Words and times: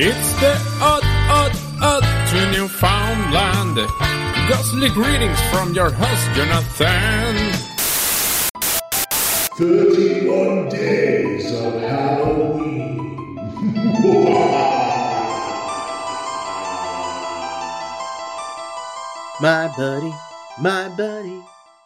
It's 0.00 0.32
the 0.34 0.52
odd, 0.80 1.02
odd, 1.28 1.50
odd 1.82 2.04
to 2.30 2.50
Newfoundland. 2.52 3.78
Ghostly 4.48 4.90
greetings 4.90 5.40
from 5.50 5.74
your 5.74 5.90
host, 5.90 6.30
Jonathan. 6.36 7.52
31 9.56 10.68
days 10.68 11.52
of 11.52 11.80
Halloween. 11.80 13.16
My 19.40 19.66
buddy, 19.76 20.14
my 20.60 20.88
buddy, 20.96 21.42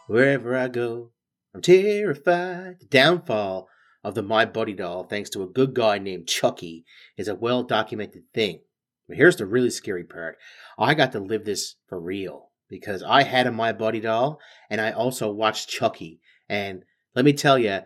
wherever 0.06 0.54
I 0.54 0.68
go, 0.68 1.12
I'm 1.54 1.62
terrified. 1.62 2.80
The 2.80 2.86
downfall 2.90 3.68
of 4.04 4.14
the 4.14 4.22
My 4.22 4.44
Buddy 4.44 4.72
doll, 4.72 5.04
thanks 5.04 5.30
to 5.30 5.42
a 5.42 5.48
good 5.48 5.74
guy 5.74 5.98
named 5.98 6.26
Chucky, 6.26 6.84
is 7.16 7.28
a 7.28 7.34
well 7.34 7.62
documented 7.62 8.24
thing. 8.34 8.60
But 9.08 9.16
here's 9.16 9.36
the 9.36 9.46
really 9.46 9.70
scary 9.70 10.04
part 10.04 10.38
I 10.78 10.94
got 10.94 11.12
to 11.12 11.20
live 11.20 11.44
this 11.44 11.76
for 11.86 12.00
real 12.00 12.50
because 12.68 13.02
I 13.02 13.22
had 13.22 13.46
a 13.46 13.52
My 13.52 13.72
Buddy 13.72 14.00
doll 14.00 14.40
and 14.70 14.80
I 14.80 14.92
also 14.92 15.30
watched 15.30 15.68
Chucky. 15.68 16.20
And 16.48 16.84
let 17.14 17.24
me 17.24 17.32
tell 17.32 17.58
you, 17.58 17.80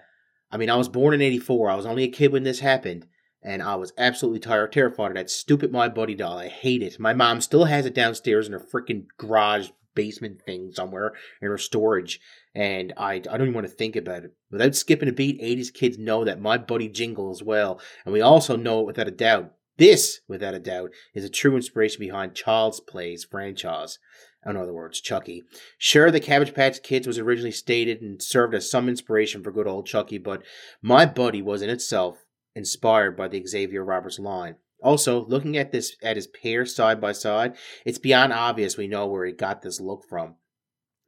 I 0.50 0.56
mean, 0.56 0.70
I 0.70 0.76
was 0.76 0.88
born 0.88 1.14
in 1.14 1.20
84, 1.20 1.70
I 1.70 1.74
was 1.74 1.86
only 1.86 2.04
a 2.04 2.08
kid 2.08 2.32
when 2.32 2.44
this 2.44 2.60
happened. 2.60 3.06
And 3.42 3.62
I 3.62 3.76
was 3.76 3.92
absolutely 3.96 4.40
tired, 4.40 4.72
terrified 4.72 5.12
of 5.12 5.14
that 5.14 5.30
stupid 5.30 5.70
My 5.70 5.88
Buddy 5.88 6.14
doll. 6.14 6.38
I 6.38 6.48
hate 6.48 6.82
it. 6.82 6.98
My 6.98 7.12
mom 7.12 7.40
still 7.40 7.64
has 7.64 7.86
it 7.86 7.94
downstairs 7.94 8.46
in 8.46 8.52
her 8.52 8.60
freaking 8.60 9.06
garage 9.18 9.70
basement 9.94 10.42
thing 10.42 10.70
somewhere 10.72 11.12
in 11.40 11.48
her 11.48 11.58
storage. 11.58 12.20
And 12.56 12.94
I, 12.96 13.16
I 13.16 13.18
don't 13.18 13.42
even 13.42 13.52
want 13.52 13.66
to 13.66 13.72
think 13.72 13.96
about 13.96 14.24
it. 14.24 14.32
Without 14.50 14.74
skipping 14.74 15.10
a 15.10 15.12
beat, 15.12 15.42
80s 15.42 15.72
kids 15.72 15.98
know 15.98 16.24
that 16.24 16.40
My 16.40 16.56
Buddy 16.56 16.88
jingle 16.88 17.30
as 17.30 17.42
well. 17.42 17.78
And 18.06 18.14
we 18.14 18.22
also 18.22 18.56
know 18.56 18.80
it 18.80 18.86
without 18.86 19.06
a 19.06 19.10
doubt. 19.10 19.52
This, 19.76 20.20
without 20.26 20.54
a 20.54 20.58
doubt, 20.58 20.92
is 21.14 21.22
a 21.22 21.28
true 21.28 21.54
inspiration 21.54 22.00
behind 22.00 22.34
Child's 22.34 22.80
Play's 22.80 23.24
franchise. 23.24 23.98
In 24.46 24.56
other 24.56 24.72
words, 24.72 25.02
Chucky. 25.02 25.44
Sure, 25.76 26.10
the 26.10 26.18
Cabbage 26.18 26.54
Patch 26.54 26.82
Kids 26.82 27.06
was 27.06 27.18
originally 27.18 27.50
stated 27.50 28.00
and 28.00 28.22
served 28.22 28.54
as 28.54 28.70
some 28.70 28.88
inspiration 28.88 29.42
for 29.42 29.52
good 29.52 29.66
old 29.66 29.86
Chucky, 29.86 30.16
but 30.16 30.42
My 30.80 31.04
Buddy 31.04 31.42
was 31.42 31.60
in 31.60 31.68
itself 31.68 32.24
inspired 32.54 33.18
by 33.18 33.28
the 33.28 33.44
Xavier 33.46 33.84
Roberts 33.84 34.18
line. 34.18 34.56
Also, 34.82 35.26
looking 35.26 35.58
at 35.58 35.72
this 35.72 35.94
at 36.02 36.16
his 36.16 36.26
pair 36.26 36.64
side 36.64 37.02
by 37.02 37.12
side, 37.12 37.54
it's 37.84 37.98
beyond 37.98 38.32
obvious 38.32 38.78
we 38.78 38.86
know 38.86 39.06
where 39.06 39.26
he 39.26 39.32
got 39.32 39.60
this 39.60 39.78
look 39.78 40.04
from. 40.08 40.36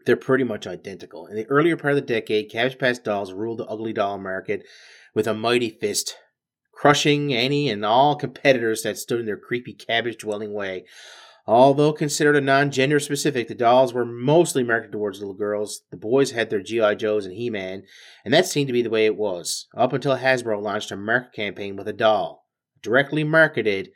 They're 0.08 0.16
pretty 0.16 0.44
much 0.44 0.66
identical. 0.66 1.26
In 1.26 1.36
the 1.36 1.44
earlier 1.50 1.76
part 1.76 1.92
of 1.92 1.96
the 1.96 2.00
decade, 2.00 2.50
Cabbage 2.50 2.78
Patch 2.78 3.02
dolls 3.02 3.34
ruled 3.34 3.58
the 3.58 3.66
ugly 3.66 3.92
doll 3.92 4.16
market 4.16 4.64
with 5.14 5.26
a 5.26 5.34
mighty 5.34 5.68
fist, 5.68 6.16
crushing 6.72 7.34
any 7.34 7.68
and 7.68 7.84
all 7.84 8.16
competitors 8.16 8.84
that 8.84 8.96
stood 8.96 9.20
in 9.20 9.26
their 9.26 9.36
creepy 9.36 9.74
cabbage 9.74 10.16
dwelling 10.16 10.54
way. 10.54 10.86
Although 11.46 11.92
considered 11.92 12.36
a 12.36 12.40
non 12.40 12.70
gender 12.70 12.98
specific, 12.98 13.48
the 13.48 13.54
dolls 13.54 13.92
were 13.92 14.06
mostly 14.06 14.64
marketed 14.64 14.92
towards 14.92 15.18
little 15.18 15.34
girls. 15.34 15.82
The 15.90 15.98
boys 15.98 16.30
had 16.30 16.48
their 16.48 16.62
G.I. 16.62 16.94
Joes 16.94 17.26
and 17.26 17.34
He 17.34 17.50
Man, 17.50 17.82
and 18.24 18.32
that 18.32 18.46
seemed 18.46 18.68
to 18.68 18.72
be 18.72 18.80
the 18.80 18.88
way 18.88 19.04
it 19.04 19.14
was, 19.14 19.66
up 19.76 19.92
until 19.92 20.16
Hasbro 20.16 20.62
launched 20.62 20.90
a 20.90 20.96
market 20.96 21.34
campaign 21.34 21.76
with 21.76 21.86
a 21.86 21.92
doll, 21.92 22.46
directly 22.80 23.24
marketed 23.24 23.90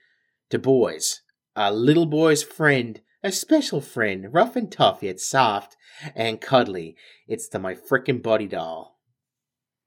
to 0.51 0.59
boys. 0.59 1.23
A 1.57 1.73
little 1.73 2.05
boy's 2.05 2.43
friend, 2.43 3.01
a 3.23 3.31
special 3.31 3.81
friend, 3.81 4.33
rough 4.33 4.57
and 4.57 4.71
tough, 4.71 5.03
yet 5.03 5.21
soft 5.21 5.77
and 6.15 6.41
cuddly. 6.41 6.97
It's 7.29 7.49
the 7.49 7.59
My 7.59 7.75
Frickin' 7.75 8.23
Buddy 8.23 8.49
doll. 8.49 8.99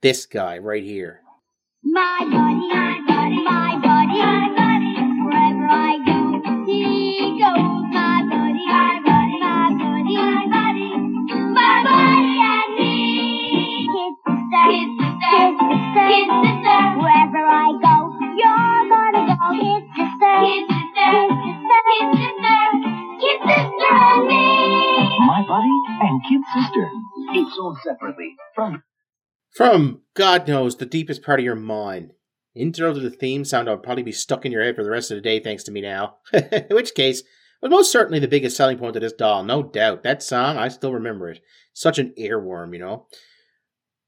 This 0.02 0.26
guy 0.26 0.58
right 0.58 0.84
here. 0.84 1.22
My 1.84 2.20
buddy, 2.20 2.34
my 2.34 3.02
buddy, 3.08 3.15
and 26.16 26.24
Kid 26.24 26.42
Sister. 26.54 26.90
Each 27.34 27.54
sold 27.56 27.78
separately 27.84 28.36
from 28.54 28.84
From 29.52 30.02
God 30.14 30.48
knows 30.48 30.78
the 30.78 30.86
deepest 30.86 31.24
part 31.24 31.40
of 31.40 31.46
your 31.46 31.56
mind. 31.56 32.12
Intro 32.56 32.94
to 32.94 33.00
the 33.00 33.10
theme 33.10 33.44
sound 33.44 33.68
will 33.68 33.78
probably 33.78 34.04
be 34.04 34.12
stuck 34.12 34.46
in 34.46 34.52
your 34.52 34.64
head 34.64 34.76
for 34.76 34.84
the 34.84 34.90
rest 34.90 35.12
of 35.12 35.16
the 35.16 35.22
day, 35.22 35.40
thanks 35.40 35.64
to 35.64 35.72
me 35.72 35.82
now. 35.82 36.18
in 36.34 36.68
which 36.70 36.96
case, 36.96 37.24
was 37.62 37.70
most 37.70 37.92
certainly 37.92 38.20
the 38.20 38.28
biggest 38.28 38.56
selling 38.56 38.78
point 38.78 38.96
of 38.96 39.02
this 39.02 39.14
doll, 39.14 39.44
no 39.44 39.62
doubt. 39.62 40.04
That 40.04 40.24
song, 40.24 40.58
I 40.58 40.70
still 40.70 40.94
remember 40.94 41.30
it. 41.30 41.42
Such 41.74 42.00
an 42.00 42.14
earworm, 42.18 42.74
you 42.74 42.80
know. 42.80 43.08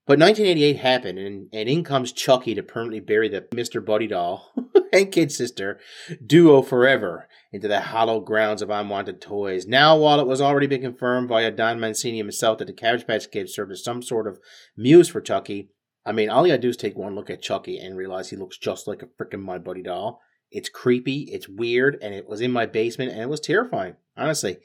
But 0.06 0.20
1988 0.20 0.78
happened, 0.78 1.20
and, 1.20 1.50
and 1.52 1.68
in 1.68 1.84
comes 1.84 2.14
Chucky 2.14 2.56
to 2.56 2.64
permanently 2.64 3.02
bury 3.02 3.28
the 3.28 3.42
Mr. 3.42 3.84
Buddy 3.84 4.08
doll 4.08 4.54
and 4.94 5.12
Kid 5.12 5.34
Sister 5.34 5.80
duo 6.26 6.62
forever 6.62 7.28
into 7.52 7.68
the 7.68 7.80
hollow 7.80 8.20
grounds 8.20 8.62
of 8.62 8.70
unwanted 8.70 9.22
toys. 9.22 9.66
Now, 9.66 9.98
while 9.98 10.20
it 10.20 10.28
was 10.28 10.42
already 10.42 10.68
been 10.68 10.82
confirmed 10.82 11.30
via 11.30 11.52
Don 11.52 11.80
Mancini 11.80 12.18
himself 12.18 12.58
that 12.58 12.66
the 12.66 12.74
Cabbage 12.74 13.08
Patch 13.08 13.32
Kids 13.32 13.54
served 13.54 13.72
as 13.72 13.84
some 13.84 14.02
sort 14.02 14.28
of 14.28 14.40
muse 14.76 15.10
for 15.10 15.22
Chucky, 15.22 15.70
I 16.06 16.12
mean, 16.12 16.30
all 16.30 16.46
you 16.46 16.54
gotta 16.54 16.62
do 16.62 16.70
is 16.70 16.78
take 16.78 16.98
one 16.98 17.16
look 17.16 17.30
at 17.30 17.42
Chucky 17.42 17.78
and 17.78 17.98
realize 17.98 18.30
he 18.30 18.38
looks 18.38 18.58
just 18.58 18.88
like 18.88 19.02
a 19.02 19.08
freaking 19.08 19.44
My 19.44 19.58
Buddy 19.58 19.84
doll. 19.84 20.22
It's 20.52 20.70
creepy, 20.70 21.30
it's 21.32 21.50
weird, 21.50 21.98
and 22.02 22.14
it 22.14 22.28
was 22.28 22.40
in 22.40 22.52
my 22.52 22.66
basement, 22.66 23.12
and 23.12 23.22
it 23.22 23.30
was 23.30 23.42
terrifying, 23.42 23.96
honestly. 24.16 24.58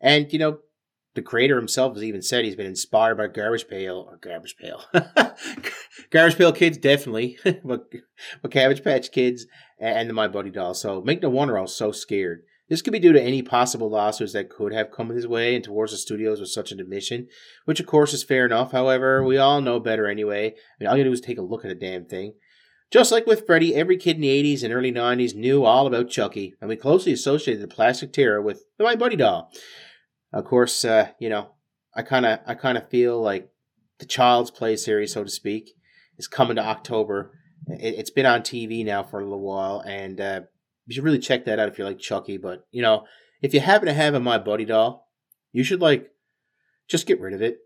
And, 0.00 0.30
you 0.32 0.38
know, 0.38 0.58
the 1.14 1.22
creator 1.22 1.56
himself 1.56 1.94
has 1.94 2.04
even 2.04 2.22
said 2.22 2.44
he's 2.44 2.56
been 2.56 2.66
inspired 2.66 3.16
by 3.16 3.26
Garbage 3.26 3.68
Pail 3.68 4.06
or 4.08 4.16
Garbage 4.16 4.56
Pail, 4.56 4.84
Garbage 6.10 6.38
Pail 6.38 6.52
Kids 6.52 6.78
definitely, 6.78 7.38
but, 7.64 7.90
but 8.42 8.50
Cabbage 8.50 8.84
Patch 8.84 9.10
Kids 9.10 9.46
and 9.78 10.08
the 10.08 10.14
My 10.14 10.28
Buddy 10.28 10.50
doll. 10.50 10.74
So 10.74 11.02
make 11.02 11.22
no 11.22 11.30
wonder 11.30 11.58
I 11.58 11.62
was 11.62 11.74
so 11.74 11.92
scared. 11.92 12.42
This 12.68 12.82
could 12.82 12.92
be 12.92 13.00
due 13.00 13.12
to 13.12 13.20
any 13.20 13.42
possible 13.42 13.90
lawsuits 13.90 14.32
that 14.34 14.48
could 14.48 14.72
have 14.72 14.92
come 14.92 15.08
his 15.08 15.26
way 15.26 15.56
and 15.56 15.64
towards 15.64 15.90
the 15.90 15.98
studios 15.98 16.38
with 16.38 16.50
such 16.50 16.70
an 16.70 16.78
admission, 16.78 17.26
which 17.64 17.80
of 17.80 17.86
course 17.86 18.14
is 18.14 18.22
fair 18.22 18.46
enough. 18.46 18.70
However, 18.70 19.24
we 19.24 19.38
all 19.38 19.60
know 19.60 19.80
better 19.80 20.06
anyway. 20.06 20.50
I 20.50 20.54
mean, 20.78 20.88
all 20.88 20.96
you 20.96 21.02
do 21.02 21.10
is 21.10 21.20
take 21.20 21.38
a 21.38 21.42
look 21.42 21.64
at 21.64 21.68
the 21.68 21.74
damn 21.74 22.04
thing. 22.04 22.34
Just 22.92 23.10
like 23.10 23.26
with 23.26 23.44
Freddy, 23.44 23.74
every 23.74 23.96
kid 23.96 24.16
in 24.16 24.22
the 24.22 24.42
80s 24.42 24.62
and 24.62 24.72
early 24.72 24.92
90s 24.92 25.34
knew 25.34 25.64
all 25.64 25.86
about 25.88 26.10
Chucky, 26.10 26.54
and 26.60 26.68
we 26.68 26.76
closely 26.76 27.12
associated 27.12 27.62
the 27.62 27.72
plastic 27.72 28.12
terror 28.12 28.40
with 28.40 28.64
the 28.78 28.84
My 28.84 28.94
Buddy 28.94 29.16
doll. 29.16 29.50
Of 30.32 30.44
course, 30.44 30.84
uh, 30.84 31.08
you 31.18 31.28
know, 31.28 31.50
I 31.94 32.02
kind 32.02 32.24
of 32.24 32.40
I 32.46 32.54
kind 32.54 32.78
of 32.78 32.88
feel 32.88 33.20
like 33.20 33.50
the 33.98 34.06
Child's 34.06 34.50
Play 34.50 34.76
series, 34.76 35.12
so 35.12 35.24
to 35.24 35.30
speak, 35.30 35.72
is 36.18 36.28
coming 36.28 36.56
to 36.56 36.64
October. 36.64 37.32
It, 37.66 37.94
it's 37.98 38.10
been 38.10 38.26
on 38.26 38.42
TV 38.42 38.84
now 38.84 39.02
for 39.02 39.20
a 39.20 39.24
little 39.24 39.40
while, 39.40 39.80
and 39.80 40.20
uh, 40.20 40.40
you 40.86 40.94
should 40.94 41.04
really 41.04 41.18
check 41.18 41.44
that 41.44 41.58
out 41.58 41.68
if 41.68 41.78
you 41.78 41.84
like 41.84 41.98
Chucky. 41.98 42.36
But 42.36 42.66
you 42.70 42.82
know, 42.82 43.04
if 43.42 43.54
you 43.54 43.60
happen 43.60 43.86
to 43.86 43.94
have 43.94 44.14
a 44.14 44.20
My 44.20 44.38
Buddy 44.38 44.64
doll, 44.64 45.08
you 45.52 45.64
should 45.64 45.80
like 45.80 46.10
just 46.88 47.06
get 47.06 47.20
rid 47.20 47.34
of 47.34 47.42
it. 47.42 47.58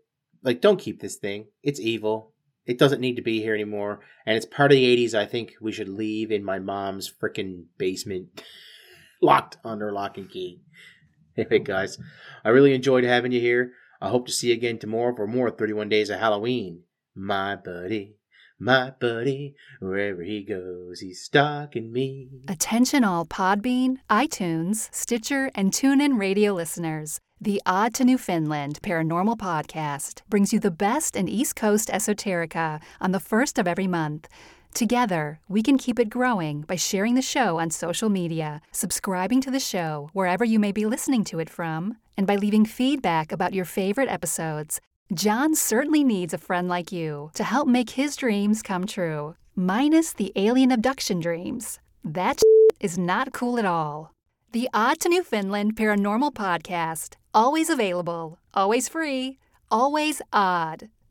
Like, 0.43 0.61
don't 0.61 0.79
keep 0.79 1.01
this 1.01 1.15
thing. 1.15 1.47
It's 1.63 1.79
evil. 1.79 2.33
It 2.65 2.79
doesn't 2.79 3.01
need 3.01 3.15
to 3.15 3.21
be 3.21 3.41
here 3.41 3.53
anymore, 3.53 3.99
and 4.25 4.35
it's 4.35 4.45
part 4.45 4.71
of 4.71 4.77
the 4.77 5.05
'80s. 5.05 5.13
I 5.13 5.27
think 5.27 5.53
we 5.61 5.71
should 5.71 5.89
leave 5.89 6.31
in 6.31 6.43
my 6.43 6.57
mom's 6.57 7.11
freaking 7.11 7.65
basement, 7.77 8.41
locked 9.21 9.57
under 9.63 9.91
lock 9.91 10.17
and 10.17 10.29
key. 10.29 10.61
Anyway, 11.37 11.59
guys, 11.59 11.97
I 12.45 12.49
really 12.49 12.73
enjoyed 12.73 13.03
having 13.03 13.31
you 13.33 13.41
here. 13.41 13.73
I 14.01 14.09
hope 14.09 14.25
to 14.27 14.31
see 14.31 14.47
you 14.47 14.53
again 14.53 14.77
tomorrow 14.77 15.13
for 15.15 15.27
more 15.27 15.51
31 15.51 15.89
Days 15.89 16.09
of 16.09 16.19
Halloween. 16.19 16.83
My 17.13 17.57
buddy, 17.57 18.15
my 18.57 18.91
buddy, 18.91 19.55
wherever 19.79 20.21
he 20.21 20.43
goes, 20.43 21.01
he's 21.01 21.21
stalking 21.21 21.91
me. 21.91 22.29
Attention 22.47 23.03
all 23.03 23.25
Podbean, 23.25 23.97
iTunes, 24.09 24.93
Stitcher, 24.93 25.51
and 25.55 25.71
TuneIn 25.71 26.17
radio 26.17 26.53
listeners. 26.53 27.19
The 27.41 27.61
Odd 27.65 27.93
to 27.95 28.05
Newfoundland 28.05 28.79
Paranormal 28.81 29.37
Podcast 29.37 30.21
brings 30.29 30.53
you 30.53 30.59
the 30.59 30.71
best 30.71 31.17
in 31.17 31.27
East 31.27 31.57
Coast 31.57 31.89
esoterica 31.89 32.81
on 33.01 33.11
the 33.11 33.19
first 33.19 33.59
of 33.59 33.67
every 33.67 33.87
month. 33.87 34.29
Together, 34.75 35.39
we 35.47 35.63
can 35.63 35.77
keep 35.77 35.97
it 35.99 36.09
growing 36.09 36.59
by 36.63 36.75
sharing 36.75 37.15
the 37.15 37.21
show 37.21 37.59
on 37.59 37.71
social 37.71 38.09
media, 38.09 38.61
subscribing 38.73 39.39
to 39.39 39.49
the 39.49 39.57
show 39.57 40.09
wherever 40.11 40.43
you 40.43 40.59
may 40.59 40.73
be 40.73 40.85
listening 40.85 41.23
to 41.23 41.39
it 41.39 41.49
from, 41.49 41.97
and 42.17 42.27
by 42.27 42.35
leaving 42.35 42.65
feedback 42.65 43.31
about 43.31 43.53
your 43.53 43.63
favorite 43.63 44.09
episodes. 44.09 44.81
Jon 45.13 45.55
certainly 45.55 46.03
needs 46.03 46.33
a 46.33 46.37
friend 46.37 46.67
like 46.67 46.91
you 46.91 47.31
to 47.35 47.43
help 47.45 47.69
make 47.69 47.91
his 47.91 48.17
dreams 48.17 48.61
come 48.61 48.85
true, 48.85 49.35
minus 49.55 50.11
the 50.11 50.33
alien 50.35 50.73
abduction 50.73 51.21
dreams. 51.21 51.79
That 52.03 52.41
is 52.81 52.97
not 52.97 53.31
cool 53.31 53.57
at 53.57 53.63
all. 53.63 54.11
The 54.51 54.67
Odd 54.73 54.99
to 54.99 55.07
Newfoundland 55.07 55.77
Paranormal 55.77 56.33
Podcast, 56.33 57.15
always 57.33 57.69
available, 57.69 58.39
always 58.53 58.89
free, 58.89 59.39
always 59.71 60.21
odd. 60.33 60.89